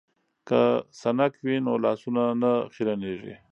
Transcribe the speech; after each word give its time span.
که 0.47 0.61
سنک 1.01 1.33
وي 1.45 1.55
نو 1.65 1.73
لاسونه 1.83 2.23
نه 2.41 2.51
خیرنیږي. 2.73 3.35